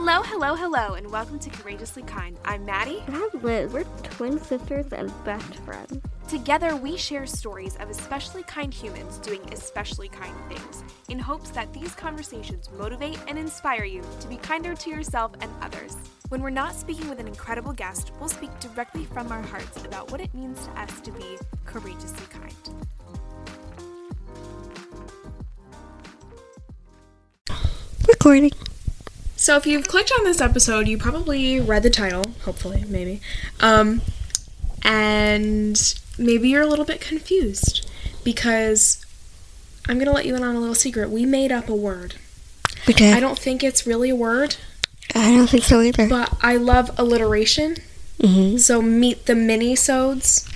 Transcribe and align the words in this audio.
Hello, 0.00 0.22
hello, 0.22 0.54
hello, 0.54 0.94
and 0.94 1.10
welcome 1.10 1.40
to 1.40 1.50
Courageously 1.50 2.04
Kind. 2.04 2.38
I'm 2.44 2.64
Maddie. 2.64 3.02
And 3.08 3.16
I'm 3.16 3.42
Liz. 3.42 3.72
We're 3.72 3.82
twin 4.04 4.38
sisters 4.38 4.92
and 4.92 5.12
best 5.24 5.56
friends. 5.56 6.00
Together, 6.28 6.76
we 6.76 6.96
share 6.96 7.26
stories 7.26 7.74
of 7.80 7.90
especially 7.90 8.44
kind 8.44 8.72
humans 8.72 9.18
doing 9.18 9.40
especially 9.52 10.08
kind 10.08 10.32
things 10.48 10.84
in 11.08 11.18
hopes 11.18 11.50
that 11.50 11.72
these 11.74 11.96
conversations 11.96 12.70
motivate 12.78 13.18
and 13.26 13.36
inspire 13.36 13.82
you 13.82 14.04
to 14.20 14.28
be 14.28 14.36
kinder 14.36 14.76
to 14.76 14.88
yourself 14.88 15.32
and 15.40 15.50
others. 15.60 15.96
When 16.28 16.42
we're 16.42 16.50
not 16.50 16.76
speaking 16.76 17.08
with 17.08 17.18
an 17.18 17.26
incredible 17.26 17.72
guest, 17.72 18.12
we'll 18.20 18.28
speak 18.28 18.56
directly 18.60 19.04
from 19.04 19.32
our 19.32 19.42
hearts 19.42 19.84
about 19.84 20.12
what 20.12 20.20
it 20.20 20.32
means 20.32 20.64
to 20.64 20.80
us 20.80 21.00
to 21.00 21.10
be 21.10 21.36
courageously 21.66 22.26
kind. 22.30 22.54
Recording. 28.06 28.52
So, 29.38 29.56
if 29.56 29.66
you've 29.66 29.86
clicked 29.86 30.10
on 30.18 30.24
this 30.24 30.40
episode, 30.40 30.88
you 30.88 30.98
probably 30.98 31.60
read 31.60 31.84
the 31.84 31.90
title, 31.90 32.24
hopefully, 32.44 32.84
maybe. 32.88 33.20
Um, 33.60 34.02
and 34.82 35.80
maybe 36.18 36.48
you're 36.48 36.62
a 36.62 36.66
little 36.66 36.84
bit 36.84 37.00
confused 37.00 37.88
because 38.24 39.06
I'm 39.88 39.94
going 39.94 40.08
to 40.08 40.12
let 40.12 40.26
you 40.26 40.34
in 40.34 40.42
on 40.42 40.56
a 40.56 40.58
little 40.58 40.74
secret. 40.74 41.10
We 41.10 41.24
made 41.24 41.52
up 41.52 41.68
a 41.68 41.74
word. 41.74 42.16
Did. 42.86 43.14
I 43.14 43.20
don't 43.20 43.38
think 43.38 43.62
it's 43.62 43.86
really 43.86 44.10
a 44.10 44.16
word, 44.16 44.56
I 45.14 45.30
don't 45.36 45.48
think 45.48 45.62
so 45.62 45.82
either. 45.82 46.08
but 46.08 46.36
I 46.42 46.56
love 46.56 46.90
alliteration. 46.98 47.76
mm-hmm. 48.18 48.56
So, 48.56 48.82
meet 48.82 49.26
the 49.26 49.36
mini-sodes 49.36 50.48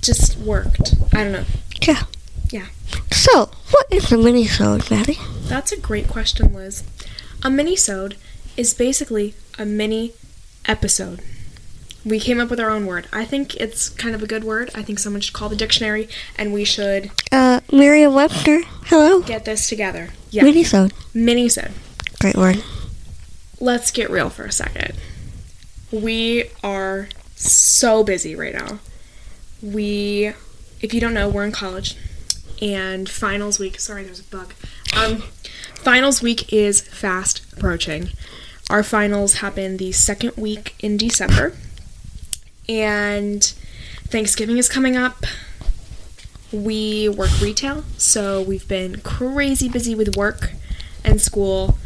just 0.00 0.38
worked. 0.38 0.94
I 1.12 1.24
don't 1.24 1.32
know. 1.32 1.44
Yeah. 1.82 2.04
Yeah. 2.50 2.66
So, 3.12 3.50
what 3.70 3.86
is 3.90 4.10
a 4.12 4.16
mini-sode, 4.16 4.90
Maddie? 4.90 5.18
That's 5.42 5.72
a 5.72 5.78
great 5.78 6.08
question, 6.08 6.54
Liz. 6.54 6.82
A 7.46 7.50
mini-sode 7.50 8.16
is 8.56 8.74
basically 8.74 9.34
a 9.56 9.64
mini 9.64 10.14
episode. 10.64 11.20
We 12.04 12.18
came 12.18 12.40
up 12.40 12.50
with 12.50 12.58
our 12.58 12.70
own 12.70 12.86
word. 12.86 13.06
I 13.12 13.24
think 13.24 13.54
it's 13.54 13.88
kind 13.88 14.16
of 14.16 14.22
a 14.24 14.26
good 14.26 14.42
word. 14.42 14.72
I 14.74 14.82
think 14.82 14.98
someone 14.98 15.20
should 15.20 15.32
call 15.32 15.48
the 15.48 15.54
dictionary 15.54 16.08
and 16.36 16.52
we 16.52 16.64
should 16.64 17.12
Uh, 17.30 17.60
Merriam-Webster. 17.72 18.62
Hello. 18.86 19.20
get 19.20 19.44
this 19.44 19.68
together. 19.68 20.08
Yeah. 20.32 20.42
Mini-sode. 20.42 20.92
Mini-sode. 21.14 21.70
Great 22.20 22.34
word. 22.34 22.64
Let's 23.60 23.92
get 23.92 24.10
real 24.10 24.28
for 24.28 24.44
a 24.44 24.50
second. 24.50 24.96
We 25.92 26.50
are 26.64 27.08
so 27.36 28.02
busy 28.02 28.34
right 28.34 28.54
now. 28.54 28.80
We, 29.62 30.32
if 30.80 30.92
you 30.92 31.00
don't 31.00 31.14
know, 31.14 31.28
we're 31.28 31.44
in 31.44 31.52
college 31.52 31.96
and 32.60 33.08
finals 33.08 33.60
week. 33.60 33.78
Sorry, 33.78 34.02
there's 34.02 34.18
a 34.18 34.24
bug. 34.24 34.52
Um, 34.96 35.22
finals 35.86 36.20
week 36.20 36.52
is 36.52 36.80
fast 36.80 37.42
approaching. 37.52 38.08
Our 38.68 38.82
finals 38.82 39.34
happen 39.34 39.76
the 39.76 39.92
second 39.92 40.32
week 40.36 40.74
in 40.80 40.96
December, 40.96 41.54
and 42.68 43.40
Thanksgiving 44.08 44.58
is 44.58 44.68
coming 44.68 44.96
up. 44.96 45.24
We 46.50 47.08
work 47.08 47.30
retail, 47.40 47.84
so 47.98 48.42
we've 48.42 48.66
been 48.66 49.00
crazy 49.02 49.68
busy 49.68 49.94
with 49.94 50.16
work 50.16 50.54
and 51.04 51.22
school 51.22 51.78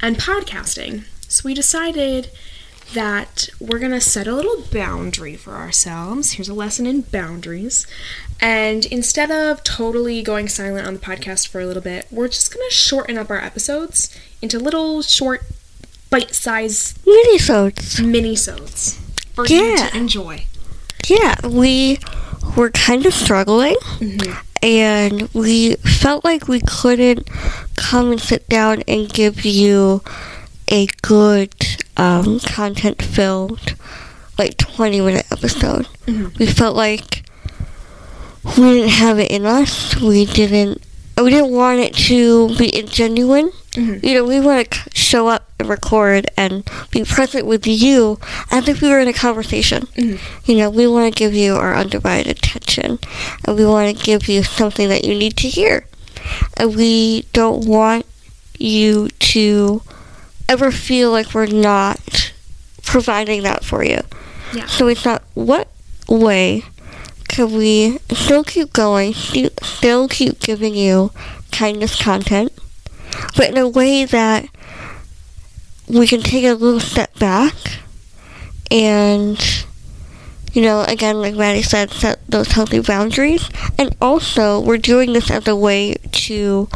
and 0.00 0.16
podcasting. 0.16 1.04
So 1.28 1.42
we 1.44 1.52
decided 1.52 2.30
that 2.92 3.48
we're 3.58 3.78
going 3.78 3.92
to 3.92 4.00
set 4.00 4.26
a 4.26 4.34
little 4.34 4.62
boundary 4.72 5.34
for 5.36 5.54
ourselves. 5.54 6.32
Here's 6.32 6.48
a 6.48 6.54
lesson 6.54 6.86
in 6.86 7.00
boundaries. 7.00 7.86
And 8.40 8.84
instead 8.86 9.30
of 9.30 9.64
totally 9.64 10.22
going 10.22 10.48
silent 10.48 10.86
on 10.86 10.94
the 10.94 11.00
podcast 11.00 11.48
for 11.48 11.60
a 11.60 11.66
little 11.66 11.82
bit, 11.82 12.06
we're 12.10 12.28
just 12.28 12.52
going 12.52 12.64
to 12.68 12.74
shorten 12.74 13.16
up 13.16 13.30
our 13.30 13.40
episodes 13.40 14.16
into 14.42 14.58
little 14.58 15.02
short 15.02 15.42
bite-sized 16.10 17.04
Mini-sodes. 17.06 18.00
mini-sodes 18.00 19.00
for 19.34 19.46
you 19.46 19.76
to 19.76 19.96
enjoy. 19.96 20.44
Yeah, 21.08 21.34
we 21.46 21.98
were 22.56 22.70
kind 22.70 23.06
of 23.06 23.14
struggling. 23.14 23.76
Mm-hmm. 23.98 24.40
And 24.62 25.28
we 25.34 25.74
felt 25.76 26.24
like 26.24 26.48
we 26.48 26.60
couldn't 26.60 27.28
come 27.76 28.12
and 28.12 28.20
sit 28.20 28.48
down 28.48 28.82
and 28.88 29.12
give 29.12 29.44
you 29.44 30.02
a 30.70 30.86
good 31.02 31.83
um, 31.96 32.40
content 32.40 33.00
filled 33.02 33.74
like 34.38 34.56
20 34.56 35.00
minute 35.00 35.26
episode. 35.30 35.86
Mhm. 36.06 36.36
We 36.38 36.46
felt 36.46 36.74
like 36.76 37.22
we 38.58 38.64
didn't 38.74 38.90
have 38.90 39.18
it 39.18 39.30
in 39.30 39.46
us. 39.46 39.96
We 39.96 40.24
didn't 40.26 40.82
we 41.16 41.30
didn't 41.30 41.52
want 41.52 41.78
it 41.78 41.94
to 42.08 42.54
be 42.56 42.70
genuine. 42.82 43.52
Mhm. 43.74 44.02
You 44.04 44.14
know, 44.14 44.24
we 44.24 44.40
want 44.40 44.68
to 44.72 44.78
show 44.94 45.28
up 45.28 45.48
and 45.60 45.68
record 45.68 46.26
and 46.36 46.68
be 46.90 47.04
present 47.04 47.46
with 47.46 47.66
you 47.68 48.18
as 48.50 48.66
if 48.68 48.80
we 48.82 48.88
were 48.88 48.98
in 48.98 49.06
a 49.06 49.12
conversation. 49.12 49.86
Mhm. 49.96 50.18
You 50.46 50.56
know, 50.56 50.70
we 50.70 50.88
want 50.88 51.14
to 51.14 51.16
give 51.18 51.32
you 51.34 51.54
our 51.54 51.76
undivided 51.76 52.36
attention 52.38 52.98
and 53.44 53.56
we 53.56 53.64
want 53.64 53.96
to 53.96 54.04
give 54.04 54.28
you 54.28 54.42
something 54.42 54.88
that 54.88 55.04
you 55.04 55.14
need 55.14 55.36
to 55.36 55.48
hear. 55.48 55.86
And 56.56 56.74
we 56.74 57.26
don't 57.32 57.64
want 57.64 58.06
you 58.58 59.08
to 59.20 59.82
ever 60.48 60.70
feel 60.70 61.10
like 61.10 61.34
we're 61.34 61.46
not 61.46 62.32
providing 62.84 63.42
that 63.42 63.64
for 63.64 63.84
you. 63.84 64.00
Yeah. 64.54 64.66
So 64.66 64.86
we 64.86 64.94
thought, 64.94 65.22
what 65.34 65.68
way 66.08 66.62
can 67.28 67.52
we 67.52 67.98
still 68.12 68.44
keep 68.44 68.72
going, 68.72 69.12
still 69.14 70.08
keep 70.08 70.38
giving 70.40 70.74
you 70.74 71.10
kindness 71.50 72.00
content, 72.00 72.52
but 73.36 73.50
in 73.50 73.58
a 73.58 73.68
way 73.68 74.04
that 74.04 74.48
we 75.88 76.06
can 76.06 76.22
take 76.22 76.44
a 76.44 76.54
little 76.54 76.80
step 76.80 77.18
back 77.18 77.54
and, 78.70 79.64
you 80.52 80.62
know, 80.62 80.82
again, 80.82 81.20
like 81.20 81.34
Maddie 81.34 81.62
said, 81.62 81.90
set 81.90 82.20
those 82.28 82.52
healthy 82.52 82.80
boundaries. 82.80 83.48
And 83.78 83.94
also, 84.00 84.60
we're 84.60 84.78
doing 84.78 85.12
this 85.12 85.30
as 85.30 85.46
a 85.46 85.54
way 85.54 85.94
to 85.94 86.68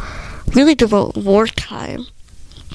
really 0.53 0.75
devote 0.75 1.15
more 1.17 1.47
time 1.47 2.05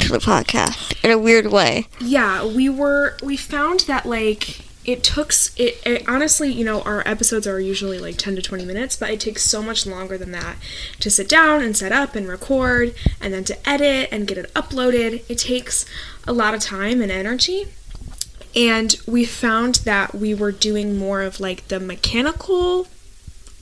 to 0.01 0.09
the 0.13 0.19
podcast 0.19 1.03
in 1.05 1.11
a 1.11 1.19
weird 1.19 1.47
way. 1.47 1.89
Yeah, 2.01 2.47
we 2.47 2.69
were 2.69 3.17
we 3.23 3.37
found 3.37 3.81
that 3.81 4.07
like 4.07 4.61
it 4.85 5.03
took 5.03 5.33
it, 5.57 5.81
it 5.87 6.09
honestly, 6.09 6.53
you 6.53 6.65
know, 6.65 6.83
our 6.83 7.03
episodes 7.07 7.47
are 7.47 7.59
usually 7.59 7.99
like 7.99 8.17
10 8.17 8.37
to 8.37 8.43
20 8.43 8.65
minutes, 8.65 8.97
but 8.97 9.11
it 9.11 9.21
takes 9.21 9.43
so 9.43 9.63
much 9.63 9.87
longer 9.87 10.19
than 10.19 10.31
that 10.33 10.57
to 11.01 11.11
sit 11.11 11.29
down 11.29 11.63
and 11.63 11.77
set 11.77 11.91
up 11.91 12.15
and 12.15 12.29
record 12.29 12.95
and 13.21 13.33
then 13.33 13.45
to 13.45 13.69
edit 13.69 14.09
and 14.13 14.27
get 14.27 14.37
it 14.37 14.53
uploaded. 14.55 15.29
It 15.29 15.39
takes 15.39 15.87
a 16.27 16.33
lot 16.33 16.55
of 16.55 16.61
time 16.61 17.01
and 17.01 17.11
energy. 17.11 17.67
And 18.55 18.95
we 19.07 19.25
found 19.25 19.77
that 19.77 20.15
we 20.15 20.35
were 20.35 20.53
doing 20.53 20.97
more 20.97 21.23
of 21.23 21.41
like 21.41 21.67
the 21.69 21.81
mechanical 21.81 22.87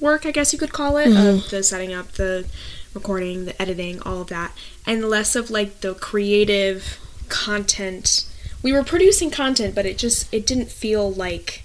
work, 0.01 0.27
I 0.27 0.33
guess 0.33 0.53
you 0.53 0.59
could 0.59 0.73
call 0.73 0.97
it, 0.97 1.07
of 1.07 1.13
mm-hmm. 1.13 1.57
the 1.57 1.63
setting 1.63 1.95
up, 1.95 2.13
the 2.13 2.47
recording, 2.95 3.45
the 3.45 3.61
editing, 3.61 4.01
all 4.03 4.21
of 4.21 4.29
that, 4.29 4.53
and 4.87 5.09
less 5.09 5.35
of 5.37 5.51
like 5.51 5.81
the 5.81 5.95
creative 5.95 6.99
content. 7.29 8.29
We 8.63 8.73
were 8.73 8.85
producing 8.85 9.31
content, 9.31 9.75
but 9.75 9.87
it 9.87 9.99
just 9.99 10.33
it 10.33 10.47
didn't 10.47 10.71
feel 10.71 11.11
like 11.11 11.63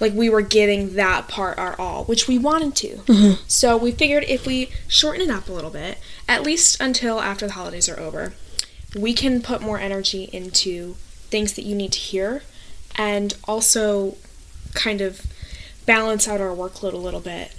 like 0.00 0.12
we 0.12 0.30
were 0.30 0.42
giving 0.42 0.94
that 0.94 1.28
part 1.28 1.58
our 1.58 1.74
all, 1.78 2.04
which 2.04 2.28
we 2.28 2.38
wanted 2.38 2.76
to. 2.76 2.88
Mm-hmm. 2.98 3.42
So 3.46 3.76
we 3.76 3.90
figured 3.90 4.24
if 4.24 4.46
we 4.46 4.70
shorten 4.86 5.22
it 5.22 5.30
up 5.30 5.48
a 5.48 5.52
little 5.52 5.70
bit, 5.70 5.98
at 6.28 6.42
least 6.42 6.80
until 6.80 7.20
after 7.20 7.46
the 7.46 7.54
holidays 7.54 7.88
are 7.88 7.98
over, 7.98 8.34
we 8.96 9.12
can 9.12 9.42
put 9.42 9.60
more 9.60 9.78
energy 9.78 10.28
into 10.32 10.94
things 11.30 11.54
that 11.54 11.62
you 11.62 11.74
need 11.74 11.92
to 11.92 11.98
hear 11.98 12.42
and 12.96 13.36
also 13.44 14.16
kind 14.74 15.00
of 15.00 15.26
balance 15.86 16.28
out 16.28 16.40
our 16.40 16.54
workload 16.54 16.92
a 16.92 16.98
little 16.98 17.20
bit. 17.20 17.54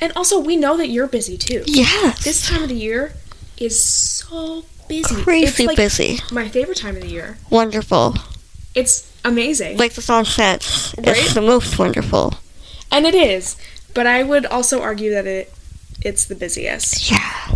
And 0.00 0.12
also, 0.14 0.38
we 0.38 0.56
know 0.56 0.76
that 0.76 0.88
you're 0.88 1.06
busy 1.06 1.36
too. 1.38 1.62
Yes. 1.66 2.24
This 2.24 2.46
time 2.48 2.62
of 2.62 2.68
the 2.68 2.74
year 2.74 3.14
is 3.56 3.82
so 3.82 4.64
busy. 4.88 5.14
Crazy 5.22 5.46
it's 5.46 5.66
like 5.66 5.76
busy. 5.76 6.18
My 6.30 6.48
favorite 6.48 6.76
time 6.76 6.96
of 6.96 7.02
the 7.02 7.08
year. 7.08 7.38
Wonderful. 7.50 8.14
It's 8.74 9.10
amazing. 9.24 9.78
Like 9.78 9.94
the 9.94 10.02
song 10.02 10.24
says, 10.26 10.94
Right? 10.98 11.16
it's 11.16 11.34
the 11.34 11.40
most 11.40 11.78
wonderful. 11.78 12.34
and 12.92 13.06
it 13.06 13.14
is. 13.14 13.56
But 13.94 14.06
I 14.06 14.22
would 14.22 14.44
also 14.44 14.82
argue 14.82 15.10
that 15.12 15.26
it 15.26 15.52
it's 16.02 16.26
the 16.26 16.34
busiest. 16.34 17.10
Yeah. 17.10 17.52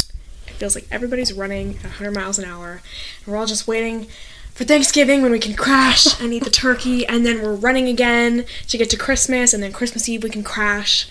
It 0.47 0.55
feels 0.55 0.75
like 0.75 0.87
everybody's 0.91 1.33
running 1.35 1.77
at 1.77 1.83
100 1.85 2.13
miles 2.15 2.39
an 2.39 2.47
hour. 2.47 2.81
And 3.25 3.27
we're 3.27 3.37
all 3.37 3.47
just 3.47 3.69
waiting 3.69 4.07
for 4.55 4.65
Thanksgiving 4.65 5.21
when 5.21 5.31
we 5.31 5.39
can 5.39 5.55
crash 5.55 6.19
and 6.23 6.33
eat 6.33 6.45
the 6.45 6.51
turkey. 6.51 7.07
And 7.07 7.27
then 7.27 7.43
we're 7.43 7.55
running 7.55 7.87
again 7.89 8.47
to 8.69 8.79
get 8.79 8.89
to 8.91 8.97
Christmas. 8.97 9.53
And 9.53 9.63
then 9.63 9.73
Christmas 9.73 10.09
Eve 10.09 10.23
we 10.23 10.31
can 10.31 10.43
crash. 10.43 11.07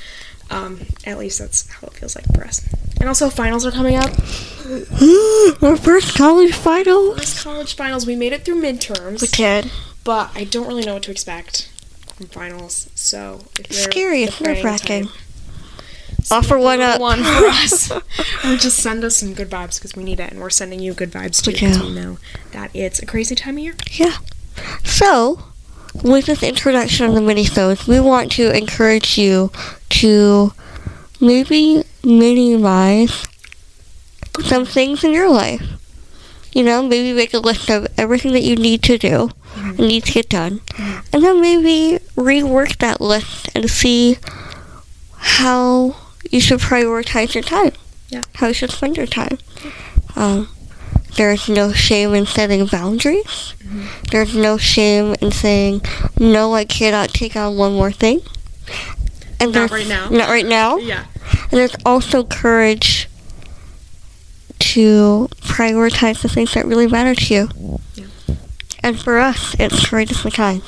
Um, 0.52 0.82
at 1.06 1.18
least 1.20 1.40
that's 1.40 1.70
how 1.70 1.88
it 1.88 1.94
feels 1.94 2.16
like 2.16 2.26
for 2.34 2.44
us. 2.44 2.68
And 3.00 3.08
also, 3.08 3.30
finals 3.30 3.66
are 3.66 3.72
coming 3.72 3.96
up. 3.96 4.10
Our 5.64 5.78
first 5.78 6.16
college 6.16 6.54
finals. 6.54 7.20
First 7.20 7.44
college 7.44 7.76
finals. 7.76 8.06
We 8.06 8.16
made 8.16 8.34
it 8.34 8.46
through 8.46 8.62
midterms. 8.62 9.22
We 9.22 9.28
did. 9.28 9.72
but 10.04 10.32
I 10.36 10.44
don't 10.44 10.68
really 10.68 10.84
know 10.86 10.96
what 10.96 11.04
to 11.04 11.12
expect 11.12 11.70
from 12.16 12.28
finals. 12.28 12.90
So 12.96 13.42
if 13.60 13.72
you're 13.72 13.80
Scary. 13.92 14.24
It's 14.24 14.42
nerve-wracking. 14.42 15.06
type- 15.06 15.14
Offer 16.32 16.60
one 16.60 16.82
up. 16.82 17.00
one 17.00 17.20
for 17.20 17.24
us. 17.48 17.90
or 17.92 18.56
just 18.58 18.78
send 18.80 19.04
us 19.04 19.16
some 19.16 19.34
good 19.34 19.50
vibes 19.50 19.76
because 19.76 19.96
we 19.96 20.04
need 20.04 20.20
it, 20.20 20.32
and 20.32 20.40
we're 20.42 20.50
sending 20.50 20.80
you 20.80 20.94
good 20.94 21.12
vibes 21.12 21.42
too 21.44 21.52
because 21.52 21.80
we 21.80 21.94
know 21.94 22.18
that 22.52 22.70
it's 22.76 23.00
a 23.00 23.06
crazy 23.06 23.36
time 23.36 23.58
of 23.58 23.64
year. 23.64 23.76
Yeah. 23.94 24.18
So, 24.84 25.44
with 26.04 26.26
this 26.26 26.44
introduction 26.44 27.06
of 27.06 27.14
the 27.14 27.22
minisodes, 27.22 27.88
we 27.88 28.00
want 28.00 28.32
to 28.34 28.56
encourage 28.56 29.18
you 29.18 29.52
to 29.90 30.54
maybe 31.20 31.84
minimize 32.04 33.28
some 34.44 34.66
things 34.66 35.04
in 35.04 35.12
your 35.12 35.30
life. 35.30 35.64
You 36.54 36.64
know, 36.64 36.82
maybe 36.82 37.14
make 37.14 37.34
a 37.34 37.40
list 37.40 37.70
of 37.70 37.88
everything 37.98 38.32
that 38.34 38.42
you 38.42 38.56
need 38.56 38.82
to 38.84 38.98
do 38.98 39.30
and 39.56 39.80
need 39.80 40.06
to 40.06 40.14
get 40.14 40.30
done. 40.30 40.62
And 41.14 41.24
then 41.24 41.42
maybe 41.42 42.04
rework 42.16 42.78
that 42.78 43.00
list 43.00 43.50
and 43.54 43.70
see 43.70 44.18
how 45.18 45.96
you 46.32 46.40
should 46.40 46.60
prioritize 46.60 47.36
your 47.36 47.44
time. 47.44 47.74
Yeah. 48.10 48.22
How 48.36 48.48
you 48.48 48.54
should 48.54 48.72
spend 48.72 48.98
your 48.98 49.06
time. 49.06 49.38
Um, 50.16 50.50
there's 51.16 51.50
no 51.50 51.72
shame 51.72 52.14
in 52.14 52.26
setting 52.26 52.66
boundaries. 52.66 53.54
There's 54.12 54.36
no 54.36 54.58
shame 54.58 55.16
in 55.22 55.32
saying, 55.32 55.82
no, 56.20 56.54
I 56.54 56.66
cannot 56.66 57.10
take 57.10 57.36
on 57.36 57.58
one 57.58 57.74
more 57.74 57.92
thing. 57.92 58.22
And 59.40 59.54
Not 59.54 59.72
right 59.72 59.88
now. 59.88 60.10
Not 60.10 60.30
right 60.30 60.46
now. 60.46 60.78
Yeah. 60.78 61.06
And 61.44 61.52
there's 61.52 61.76
also 61.86 62.24
courage 62.24 63.08
to 64.60 65.30
prioritize 65.42 66.22
the 66.22 66.30
things 66.30 66.54
that 66.54 66.66
really 66.66 66.88
matter 66.88 67.16
to 67.16 67.34
you. 67.34 67.80
Yeah. 67.96 68.06
And 68.82 69.00
for 69.00 69.20
us, 69.20 69.56
it's 69.60 69.88
courageously 69.88 70.32
kind. 70.32 70.62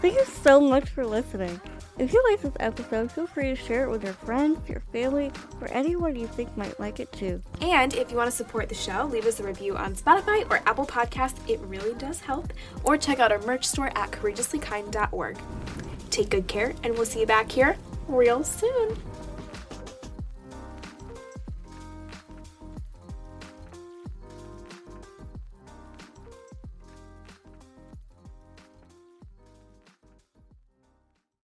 Thank 0.00 0.14
you 0.14 0.24
so 0.24 0.60
much 0.60 0.88
for 0.88 1.04
listening. 1.04 1.60
If 1.98 2.12
you 2.12 2.22
like 2.30 2.42
this 2.42 2.52
episode, 2.60 3.10
feel 3.10 3.26
free 3.26 3.48
to 3.48 3.56
share 3.56 3.84
it 3.84 3.90
with 3.90 4.04
your 4.04 4.12
friends, 4.12 4.68
your 4.68 4.80
family, 4.92 5.32
or 5.62 5.68
anyone 5.72 6.14
you 6.14 6.26
think 6.26 6.54
might 6.54 6.78
like 6.78 7.00
it 7.00 7.10
too. 7.12 7.42
And 7.62 7.94
if 7.94 8.10
you 8.10 8.18
want 8.18 8.30
to 8.30 8.36
support 8.36 8.68
the 8.68 8.74
show, 8.74 9.08
leave 9.10 9.24
us 9.24 9.40
a 9.40 9.42
review 9.42 9.76
on 9.78 9.94
Spotify 9.94 10.48
or 10.50 10.58
Apple 10.66 10.84
Podcasts. 10.84 11.38
It 11.48 11.58
really 11.60 11.94
does 11.94 12.20
help. 12.20 12.52
Or 12.84 12.98
check 12.98 13.18
out 13.18 13.32
our 13.32 13.40
merch 13.40 13.64
store 13.64 13.90
at 13.96 14.10
courageouslykind.org. 14.10 15.38
Take 16.10 16.28
good 16.28 16.46
care, 16.46 16.74
and 16.82 16.94
we'll 16.94 17.06
see 17.06 17.20
you 17.20 17.26
back 17.26 17.50
here 17.50 17.76
real 18.08 18.44
soon. 18.44 18.96